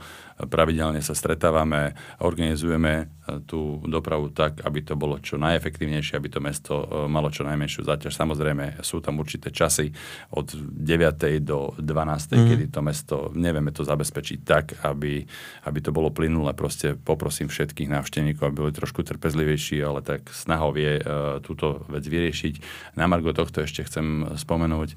pravidelne 0.48 1.04
sa 1.04 1.12
stretávame, 1.12 1.92
organizujeme 2.24 2.94
e, 2.96 3.06
tú 3.44 3.84
dopravu 3.84 4.32
tak, 4.32 4.64
aby 4.64 4.80
to 4.88 4.96
bolo 4.96 5.20
čo 5.20 5.36
najefektívnejšie, 5.36 6.16
aby 6.16 6.30
to 6.32 6.40
mesto 6.40 6.74
e, 6.80 7.12
malo 7.12 7.28
čo 7.28 7.44
najmenšiu 7.44 7.84
záťaž. 7.84 8.16
Samozrejme, 8.16 8.80
sú 8.80 9.04
tam 9.04 9.20
určité 9.20 9.52
časy 9.52 9.92
od 10.32 10.56
9. 10.56 11.44
do 11.44 11.76
12. 11.76 12.40
Mm. 12.40 12.48
kedy 12.56 12.66
to 12.72 12.80
mesto, 12.80 13.18
nevieme 13.36 13.76
to 13.76 13.84
zabezpečiť 13.84 14.40
tak, 14.48 14.66
aby, 14.88 15.28
aby 15.68 15.80
to 15.84 15.92
bolo 15.92 16.08
plynulé. 16.14 16.56
Proste 16.56 16.96
poprosím 16.96 17.52
všetkých 17.52 17.92
návštevníkov, 17.92 18.44
aby 18.48 18.58
boli 18.70 18.74
trošku 18.76 19.04
trpezlivejší, 19.04 19.84
ale 19.84 20.00
tak 20.00 20.32
snahou 20.32 20.72
vie 20.72 21.02
uh, 21.02 21.44
túto 21.44 21.84
vec 21.92 22.06
vyriešiť. 22.06 22.62
Na 22.96 23.10
Margo 23.10 23.34
tohto 23.36 23.66
ešte 23.66 23.84
chcem 23.84 24.38
spomenúť, 24.38 24.96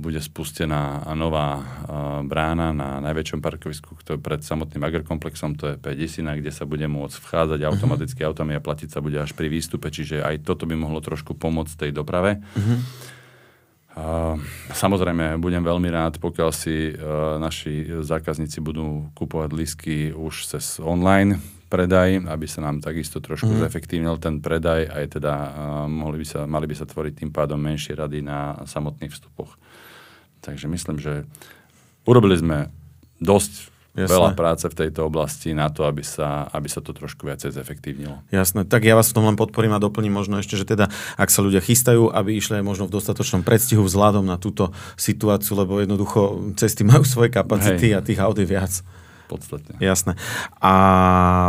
bude 0.00 0.16
spustená 0.16 1.04
nová 1.12 1.60
ehm, 1.60 2.24
brána 2.24 2.72
na 2.72 3.04
najväčšom 3.04 3.44
parkovisku 3.44 3.92
ktorý 4.00 4.16
pred 4.16 4.40
samotným 4.40 4.80
agrokomplexom, 4.80 5.60
to 5.60 5.72
je 5.72 5.74
P10, 5.76 6.40
kde 6.40 6.48
sa 6.48 6.64
bude 6.64 6.88
môcť 6.88 7.20
vchádzať 7.20 7.60
mhm. 7.60 7.68
automaticky 7.68 8.20
uh-huh. 8.24 8.32
autami 8.32 8.56
a 8.56 8.64
platiť 8.64 8.88
sa 8.88 9.04
bude 9.04 9.20
až 9.20 9.36
pri 9.36 9.52
výstupe, 9.52 9.92
čiže 9.92 10.24
aj 10.24 10.48
toto 10.48 10.64
by 10.64 10.72
mohlo 10.78 11.04
trošku 11.04 11.36
pomôcť 11.36 11.88
tej 11.88 11.90
doprave. 11.92 12.40
Uh-huh. 12.56 12.80
Uh, 13.96 14.36
samozrejme, 14.76 15.40
budem 15.40 15.64
veľmi 15.64 15.88
rád, 15.88 16.20
pokiaľ 16.20 16.50
si 16.52 16.92
uh, 16.92 17.40
naši 17.40 17.88
zákazníci 18.04 18.60
budú 18.60 19.08
kupovať 19.16 19.50
lísky 19.56 19.96
už 20.12 20.48
cez 20.48 20.76
online 20.80 21.55
predaj, 21.66 22.22
aby 22.26 22.46
sa 22.46 22.62
nám 22.62 22.78
takisto 22.78 23.18
trošku 23.18 23.50
mm. 23.50 23.60
zefektívnil 23.66 24.16
ten 24.22 24.38
predaj, 24.38 24.86
aj 24.86 25.04
teda 25.18 25.32
uh, 25.34 25.50
mohli 25.90 26.22
by 26.22 26.26
sa, 26.26 26.40
mali 26.46 26.66
by 26.70 26.74
sa 26.78 26.86
tvoriť 26.86 27.26
tým 27.26 27.30
pádom 27.34 27.58
menšie 27.58 27.98
rady 27.98 28.22
na 28.22 28.62
samotných 28.66 29.10
vstupoch. 29.10 29.58
Takže 30.40 30.70
myslím, 30.70 31.02
že 31.02 31.26
urobili 32.06 32.38
sme 32.38 32.70
dosť 33.18 33.74
Jasné. 33.96 34.12
veľa 34.12 34.30
práce 34.36 34.68
v 34.68 34.76
tejto 34.76 35.08
oblasti 35.08 35.56
na 35.56 35.72
to, 35.72 35.88
aby 35.88 36.04
sa, 36.04 36.52
aby 36.52 36.68
sa 36.68 36.84
to 36.84 36.92
trošku 36.92 37.24
viacej 37.24 37.56
zefektívnilo. 37.56 38.20
Jasné, 38.28 38.68
tak 38.68 38.84
ja 38.84 38.92
vás 38.92 39.08
v 39.08 39.16
tom 39.16 39.24
len 39.24 39.40
podporím 39.40 39.72
a 39.72 39.80
doplním 39.80 40.12
možno 40.12 40.36
ešte, 40.36 40.60
že 40.60 40.68
teda 40.68 40.92
ak 41.16 41.32
sa 41.32 41.40
ľudia 41.40 41.64
chystajú, 41.64 42.12
aby 42.12 42.36
išli 42.36 42.60
aj 42.60 42.64
možno 42.64 42.84
v 42.84 42.92
dostatočnom 42.92 43.40
predstihu 43.40 43.80
vzhľadom 43.80 44.28
na 44.28 44.36
túto 44.36 44.76
situáciu, 45.00 45.56
lebo 45.56 45.80
jednoducho 45.80 46.52
cesty 46.60 46.84
majú 46.84 47.08
svoje 47.08 47.32
kapacity 47.32 47.90
Hej. 47.90 47.96
a 47.96 48.04
tých 48.04 48.20
aut 48.20 48.36
je 48.36 48.44
viac. 48.44 48.84
Podstatne. 49.26 49.74
Jasné. 49.82 50.14
A 50.62 50.74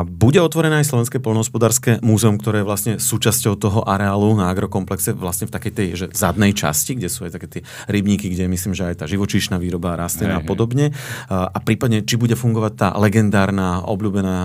bude 0.10 0.42
otvorené 0.42 0.82
aj 0.82 0.90
Slovenské 0.90 1.22
polnohospodárske 1.22 2.02
múzeum, 2.02 2.42
ktoré 2.42 2.62
je 2.62 2.68
vlastne 2.68 2.94
súčasťou 2.98 3.54
toho 3.54 3.86
areálu 3.86 4.34
na 4.34 4.50
agrokomplexe, 4.50 5.14
vlastne 5.14 5.46
v 5.46 5.54
takej 5.54 5.72
tej 5.74 5.88
že 5.94 6.06
zadnej 6.10 6.58
časti, 6.58 6.98
kde 6.98 7.10
sú 7.10 7.30
aj 7.30 7.38
také 7.38 7.48
tie 7.48 7.62
rybníky, 7.86 8.34
kde 8.34 8.50
myslím, 8.50 8.74
že 8.74 8.90
aj 8.90 9.02
tá 9.02 9.06
živočíšna 9.06 9.62
výroba 9.62 9.94
rastlina 9.94 10.42
a 10.42 10.44
podobne. 10.44 10.94
A 11.30 11.58
prípadne, 11.62 12.02
či 12.02 12.18
bude 12.18 12.34
fungovať 12.34 12.74
tá 12.74 12.88
legendárna, 12.98 13.86
obľúbená 13.86 14.38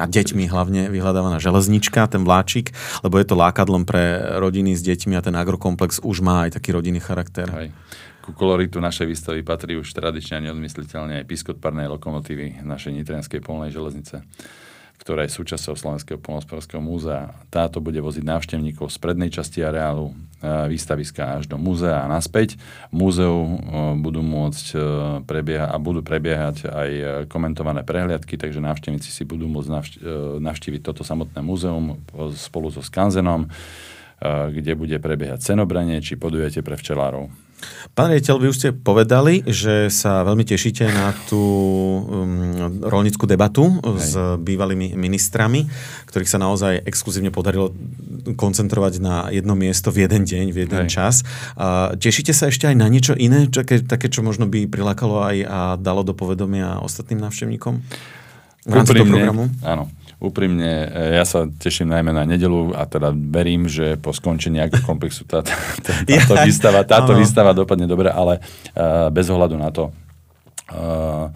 a 0.00 0.04
deťmi 0.08 0.48
hlavne 0.48 0.88
vyhľadávaná 0.88 1.36
železnička, 1.40 2.08
ten 2.08 2.24
vláčik, 2.24 2.72
lebo 3.04 3.20
je 3.20 3.26
to 3.28 3.36
lákadlom 3.36 3.84
pre 3.84 4.40
rodiny 4.40 4.72
s 4.72 4.80
deťmi 4.80 5.14
a 5.16 5.24
ten 5.24 5.36
agrokomplex 5.36 6.00
už 6.00 6.24
má 6.24 6.48
aj 6.48 6.56
taký 6.56 6.72
rodinný 6.72 7.04
charakter. 7.04 7.46
Hej. 7.52 7.68
Ku 8.24 8.32
koloritu 8.32 8.80
našej 8.80 9.04
výstavy 9.04 9.44
patrí 9.44 9.76
už 9.76 9.92
tradične 9.92 10.40
a 10.40 10.44
neodmysliteľne 10.48 11.20
aj 11.20 11.28
piskot 11.28 11.60
parnej 11.60 11.92
lokomotívy 11.92 12.64
našej 12.64 12.96
nitrianskej 12.96 13.44
polnej 13.44 13.68
železnice 13.68 14.24
ktorá 15.04 15.28
je 15.28 15.36
súčasťou 15.36 15.76
Slovenského 15.76 16.16
polnospodárskeho 16.16 16.80
múzea. 16.80 17.34
Táto 17.52 17.84
bude 17.84 18.00
voziť 18.00 18.24
návštevníkov 18.24 18.88
z 18.88 18.96
prednej 18.96 19.28
časti 19.28 19.60
areálu 19.60 20.08
e, 20.08 20.12
výstaviska 20.72 21.42
až 21.42 21.44
do 21.44 21.60
múzea 21.60 22.00
a 22.00 22.08
naspäť. 22.08 22.56
Múzeu 22.88 23.36
e, 23.36 23.50
budú 24.00 24.24
môcť 24.24 24.66
e, 24.72 24.76
prebiehať 25.28 25.68
a 25.68 25.76
budú 25.76 26.00
prebiehať 26.00 26.56
aj 26.72 26.90
komentované 27.28 27.84
prehliadky, 27.84 28.40
takže 28.40 28.64
návštevníci 28.64 29.12
si 29.12 29.28
budú 29.28 29.44
môcť 29.44 30.00
navštíviť 30.40 30.80
toto 30.80 31.04
samotné 31.04 31.44
múzeum 31.44 32.00
spolu 32.32 32.72
so 32.72 32.80
skanzenom, 32.80 33.52
kde 34.24 34.72
bude 34.72 34.96
prebiehať 34.96 35.52
cenobranie 35.52 36.00
či 36.00 36.16
podujatie 36.16 36.64
pre 36.64 36.80
včelárov. 36.80 37.43
Pán 37.92 38.08
riaditeľ, 38.08 38.40
vy 38.40 38.46
už 38.48 38.56
ste 38.56 38.70
povedali, 38.72 39.44
že 39.44 39.92
sa 39.92 40.24
veľmi 40.24 40.48
tešíte 40.48 40.88
na 40.88 41.12
tú 41.28 41.36
um, 41.36 42.80
rolnickú 42.80 43.28
debatu 43.28 43.68
Hej. 43.84 44.00
s 44.00 44.12
bývalými 44.40 44.96
ministrami, 44.96 45.68
ktorých 46.08 46.30
sa 46.32 46.40
naozaj 46.40 46.80
exkluzívne 46.88 47.28
podarilo 47.28 47.76
koncentrovať 48.40 48.92
na 49.04 49.28
jedno 49.28 49.52
miesto 49.52 49.92
v 49.92 50.08
jeden 50.08 50.24
deň, 50.24 50.46
v 50.48 50.58
jeden 50.64 50.86
Hej. 50.88 50.96
čas. 50.96 51.14
Uh, 51.60 51.92
tešíte 52.00 52.32
sa 52.32 52.48
ešte 52.48 52.64
aj 52.64 52.76
na 52.80 52.88
niečo 52.88 53.12
iné, 53.12 53.52
také, 53.52 53.84
také, 53.84 54.08
čo 54.08 54.24
možno 54.24 54.48
by 54.48 54.64
prilákalo 54.64 55.20
aj 55.20 55.36
a 55.44 55.60
dalo 55.76 56.00
do 56.00 56.16
povedomia 56.16 56.80
ostatným 56.80 57.20
návštevníkom? 57.20 57.84
V 58.64 58.72
rámci 58.72 58.96
Úprimne, 58.96 59.12
programu? 59.12 59.44
Áno 59.60 59.92
úprimne, 60.24 60.88
e, 60.88 61.20
ja 61.20 61.24
sa 61.28 61.44
teším 61.46 61.92
najmä 61.92 62.16
na 62.16 62.24
nedelu 62.24 62.72
a 62.72 62.88
teda 62.88 63.12
verím, 63.12 63.68
že 63.68 64.00
po 64.00 64.16
skončení 64.16 64.58
komplexu 64.82 65.28
tá, 65.28 65.44
tá, 65.44 65.52
tá, 65.84 65.92
táto, 66.02 66.34
ja, 66.34 66.44
výstava, 66.48 66.80
táto 66.82 67.12
výstava 67.12 67.52
dopadne 67.52 67.84
dobre, 67.84 68.08
ale 68.08 68.40
uh, 68.40 69.12
bez 69.12 69.28
ohľadu 69.28 69.56
na 69.60 69.68
to. 69.68 69.92
Uh, 70.72 71.28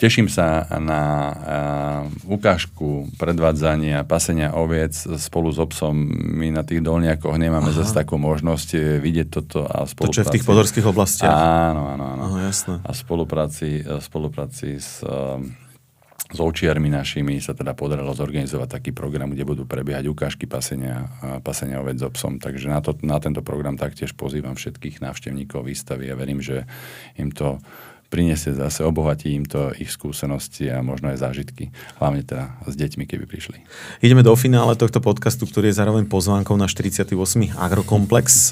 Teším 0.00 0.32
sa 0.32 0.64
na 0.80 1.02
uh, 1.04 2.32
ukážku 2.32 3.12
predvádzania 3.20 4.00
pasenia 4.08 4.56
oviec 4.56 4.96
spolu 4.96 5.52
s 5.52 5.60
obsom. 5.60 5.92
My 6.40 6.48
na 6.48 6.64
tých 6.64 6.80
dolniakoch 6.80 7.36
nemáme 7.36 7.68
Aha. 7.68 7.84
zase 7.84 7.92
takú 8.00 8.16
možnosť 8.16 8.96
vidieť 8.96 9.28
toto 9.28 9.68
a 9.68 9.84
spolupráci. 9.84 10.08
To 10.08 10.16
čo 10.16 10.22
je 10.24 10.28
v 10.32 10.34
tých 10.40 10.48
podorských 10.48 10.86
oblastiach. 10.88 11.28
Áno, 11.28 11.92
áno, 11.92 12.04
áno. 12.16 12.22
Aha, 12.32 12.48
jasné. 12.48 12.80
A 12.80 12.96
spolupráci, 12.96 13.84
spolupráci 14.00 14.80
s 14.80 15.04
uh, 15.04 15.36
s 16.30 16.38
očiarmi 16.38 16.86
našimi 16.86 17.42
sa 17.42 17.58
teda 17.58 17.74
podarilo 17.74 18.14
zorganizovať 18.14 18.78
taký 18.78 18.90
program, 18.94 19.34
kde 19.34 19.42
budú 19.42 19.66
prebiehať 19.66 20.06
ukážky 20.06 20.46
pasenia, 20.46 21.10
pasenia 21.42 21.82
ovec 21.82 21.98
s 21.98 22.06
obsom. 22.06 22.38
Takže 22.38 22.70
na, 22.70 22.78
to, 22.78 22.94
na 23.02 23.18
tento 23.18 23.42
program 23.42 23.74
taktiež 23.74 24.14
pozývam 24.14 24.54
všetkých 24.54 25.02
návštevníkov 25.02 25.66
výstavy 25.66 26.06
a 26.06 26.14
verím, 26.14 26.38
že 26.38 26.70
im 27.18 27.34
to 27.34 27.58
priniesie 28.10 28.52
zase, 28.58 28.82
obohatí 28.82 29.30
im 29.30 29.46
to 29.46 29.70
ich 29.78 29.94
skúsenosti 29.94 30.66
a 30.66 30.82
možno 30.82 31.14
aj 31.14 31.22
zážitky, 31.22 31.70
hlavne 32.02 32.26
teda 32.26 32.58
s 32.66 32.74
deťmi, 32.74 33.06
keby 33.06 33.24
prišli. 33.30 33.62
Ideme 34.02 34.26
do 34.26 34.34
finále 34.34 34.74
tohto 34.74 34.98
podcastu, 34.98 35.46
ktorý 35.46 35.70
je 35.70 35.78
zároveň 35.78 36.10
pozvánkou 36.10 36.58
na 36.58 36.66
48. 36.66 37.14
Agrokomplex 37.54 38.50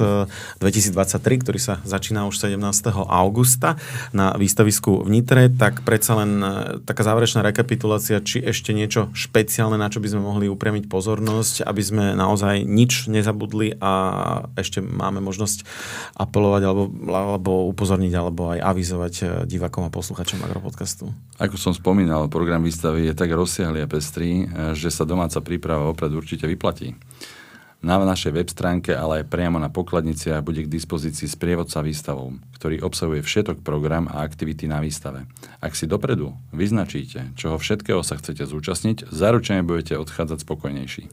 2023, 0.63 1.19
eh, 1.35 1.39
ktorý 1.43 1.59
sa 1.59 1.83
začína 1.83 2.31
už 2.31 2.39
17. 2.39 3.03
augusta 3.11 3.75
na 4.15 4.39
výstavisku 4.39 5.03
v 5.03 5.11
Nitre, 5.11 5.51
tak 5.51 5.83
predsa 5.83 6.15
len 6.23 6.39
eh, 6.39 6.51
taká 6.87 7.03
záverečná 7.03 7.43
rekapitulácia, 7.43 8.23
či 8.23 8.39
ešte 8.39 8.71
niečo 8.71 9.11
špeciálne, 9.11 9.75
na 9.75 9.91
čo 9.91 9.99
by 9.99 10.15
sme 10.15 10.23
mohli 10.23 10.47
upriamiť 10.47 10.87
pozornosť, 10.87 11.67
aby 11.67 11.83
sme 11.83 12.05
naozaj 12.15 12.63
nič 12.63 13.11
nezabudli 13.11 13.75
a 13.83 13.93
ešte 14.55 14.79
máme 14.79 15.19
možnosť 15.19 15.67
apelovať 16.15 16.63
alebo, 16.63 16.85
alebo 17.11 17.51
upozorniť 17.75 18.13
alebo 18.15 18.55
aj 18.55 18.59
avizovať 18.63 19.15
eh, 19.49 19.53
divákom 19.57 19.89
a 19.89 19.91
posluchačom 19.91 20.45
Agropodcastu? 20.45 21.09
Ako 21.41 21.57
som 21.57 21.73
spomínal, 21.73 22.29
program 22.29 22.61
výstavy 22.61 23.09
je 23.09 23.15
tak 23.17 23.33
rozsiahly 23.33 23.81
a 23.81 23.89
pestrý, 23.89 24.45
že 24.77 24.93
sa 24.93 25.09
domáca 25.09 25.41
príprava 25.41 25.89
opred 25.89 26.13
určite 26.13 26.45
vyplatí. 26.45 26.93
Na 27.79 27.95
našej 27.95 28.35
web 28.35 28.51
stránke, 28.51 28.91
ale 28.91 29.23
aj 29.23 29.31
priamo 29.31 29.63
na 29.63 29.71
pokladniciach 29.71 30.43
bude 30.43 30.67
k 30.67 30.73
dispozícii 30.73 31.31
sprievodca 31.31 31.79
výstavou, 31.79 32.35
ktorý 32.59 32.83
obsahuje 32.83 33.23
všetok 33.23 33.63
program 33.63 34.11
a 34.11 34.27
aktivity 34.27 34.67
na 34.67 34.83
výstave. 34.83 35.31
Ak 35.63 35.79
si 35.79 35.87
dopredu 35.87 36.35
vyznačíte, 36.51 37.31
čoho 37.39 37.55
všetkého 37.55 38.03
sa 38.03 38.19
chcete 38.19 38.51
zúčastniť, 38.51 39.15
zaručene 39.15 39.63
budete 39.63 39.95
odchádzať 39.95 40.43
spokojnejší. 40.43 41.07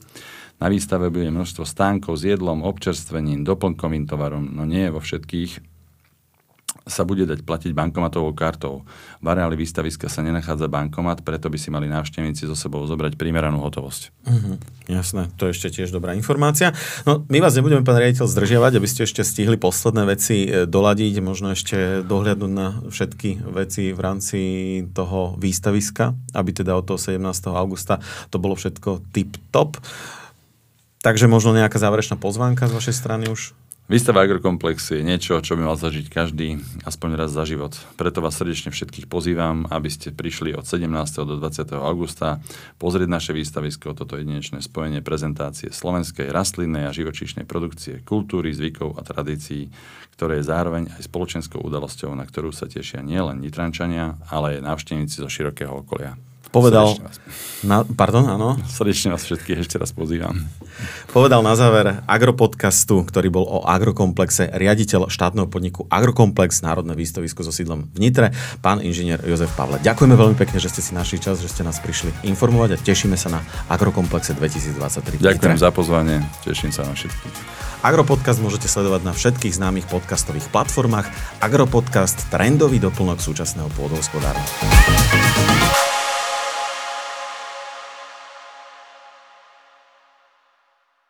Na 0.58 0.74
výstave 0.74 1.14
bude 1.14 1.30
množstvo 1.30 1.70
stánkov 1.70 2.18
s 2.18 2.26
jedlom, 2.26 2.66
občerstvením, 2.66 3.46
doplnkovým 3.46 4.10
tovarom, 4.10 4.50
no 4.50 4.66
nie 4.66 4.90
vo 4.90 5.06
všetkých 5.06 5.75
sa 6.86 7.02
bude 7.02 7.26
dať 7.26 7.42
platiť 7.42 7.74
bankomatovou 7.74 8.38
kartou. 8.38 8.86
V 9.18 9.26
areáli 9.26 9.58
výstaviska 9.58 10.06
sa 10.06 10.22
nenachádza 10.22 10.70
bankomat, 10.70 11.26
preto 11.26 11.50
by 11.50 11.58
si 11.58 11.74
mali 11.74 11.90
návštevníci 11.90 12.46
so 12.46 12.54
sebou 12.54 12.86
zobrať 12.86 13.18
primeranú 13.18 13.58
hotovosť. 13.66 14.14
Uh-huh. 14.22 14.56
Jasné, 14.86 15.34
to 15.34 15.50
je 15.50 15.58
ešte 15.58 15.82
tiež 15.82 15.90
dobrá 15.90 16.14
informácia. 16.14 16.78
No, 17.10 17.26
my 17.26 17.42
vás 17.42 17.58
nebudeme, 17.58 17.82
pán 17.82 17.98
riaditeľ, 17.98 18.30
zdržiavať, 18.30 18.78
aby 18.78 18.86
ste 18.86 19.10
ešte 19.10 19.26
stihli 19.26 19.58
posledné 19.58 20.06
veci 20.06 20.46
e, 20.46 20.70
doladiť, 20.70 21.26
možno 21.26 21.58
ešte 21.58 22.06
dohľadnúť 22.06 22.54
na 22.54 22.78
všetky 22.86 23.50
veci 23.50 23.90
v 23.90 24.00
rámci 24.00 24.40
toho 24.94 25.34
výstaviska, 25.42 26.14
aby 26.38 26.50
teda 26.54 26.78
od 26.78 26.86
toho 26.86 27.02
17. 27.02 27.18
augusta 27.50 27.98
to 28.30 28.38
bolo 28.38 28.54
všetko 28.54 29.10
tip-top. 29.10 29.82
Takže 31.02 31.26
možno 31.26 31.58
nejaká 31.58 31.82
záverečná 31.82 32.18
pozvánka 32.18 32.70
z 32.70 32.78
vašej 32.78 32.96
strany 32.98 33.26
už? 33.30 33.58
Výstava 33.86 34.26
Agrokomplex 34.26 34.98
je 34.98 35.06
niečo, 35.06 35.38
čo 35.46 35.54
by 35.54 35.70
mal 35.70 35.78
zažiť 35.78 36.10
každý 36.10 36.58
aspoň 36.90 37.22
raz 37.22 37.30
za 37.30 37.46
život. 37.46 37.78
Preto 38.02 38.18
vás 38.18 38.34
srdečne 38.34 38.74
všetkých 38.74 39.06
pozývam, 39.06 39.70
aby 39.70 39.94
ste 39.94 40.10
prišli 40.10 40.58
od 40.58 40.66
17. 40.66 40.90
do 41.22 41.38
20. 41.38 41.70
augusta 41.78 42.42
pozrieť 42.82 43.06
naše 43.06 43.38
výstavisko, 43.38 43.94
toto 43.94 44.18
jedinečné 44.18 44.66
spojenie 44.66 45.06
prezentácie 45.06 45.70
slovenskej 45.70 46.34
rastlinnej 46.34 46.90
a 46.90 46.96
živočíšnej 46.98 47.46
produkcie, 47.46 48.02
kultúry, 48.02 48.58
zvykov 48.58 48.98
a 48.98 49.06
tradícií, 49.06 49.70
ktoré 50.18 50.42
je 50.42 50.50
zároveň 50.50 50.90
aj 50.90 51.06
spoločenskou 51.06 51.62
udalosťou, 51.62 52.10
na 52.18 52.26
ktorú 52.26 52.50
sa 52.50 52.66
tešia 52.66 53.06
nielen 53.06 53.38
Nitrančania, 53.38 54.18
ale 54.34 54.58
aj 54.58 54.66
návštevníci 54.66 55.22
zo 55.22 55.30
širokého 55.30 55.86
okolia 55.86 56.18
povedal... 56.50 56.98
Na, 57.66 57.82
pardon, 57.82 58.30
áno? 58.30 58.62
Srdečne 58.70 59.18
vás 59.18 59.26
všetkých 59.26 59.66
ešte 59.66 59.82
raz 59.82 59.90
pozývam. 59.90 60.38
Povedal 61.10 61.42
na 61.42 61.58
záver 61.58 62.06
agropodcastu, 62.06 63.02
ktorý 63.02 63.34
bol 63.34 63.46
o 63.48 63.66
agrokomplexe, 63.66 64.54
riaditeľ 64.54 65.10
štátneho 65.10 65.50
podniku 65.50 65.90
Agrokomplex, 65.90 66.62
Národné 66.62 66.94
výstavisko 66.94 67.42
so 67.42 67.50
sídlom 67.50 67.90
v 67.90 67.98
Nitre, 67.98 68.38
pán 68.62 68.86
inžinier 68.86 69.18
Jozef 69.26 69.50
Pavle. 69.58 69.82
Ďakujeme 69.82 70.14
veľmi 70.14 70.38
pekne, 70.38 70.62
že 70.62 70.70
ste 70.70 70.86
si 70.86 70.94
našli 70.94 71.18
čas, 71.18 71.42
že 71.42 71.50
ste 71.50 71.66
nás 71.66 71.82
prišli 71.82 72.14
informovať 72.30 72.76
a 72.76 72.82
tešíme 72.82 73.18
sa 73.18 73.34
na 73.34 73.42
Agrokomplexe 73.66 74.38
2023. 74.38 75.18
Ďakujem 75.26 75.58
za 75.58 75.74
pozvanie, 75.74 76.22
teším 76.46 76.70
sa 76.70 76.86
na 76.86 76.94
všetkých. 76.94 77.34
Agropodcast 77.82 78.42
môžete 78.42 78.70
sledovať 78.70 79.02
na 79.06 79.14
všetkých 79.14 79.58
známych 79.58 79.86
podcastových 79.90 80.50
platformách. 80.54 81.10
Agropodcast, 81.42 82.30
trendový 82.30 82.78
doplnok 82.78 83.22
súčasného 83.22 83.70
pôdohospodára. 83.74 84.42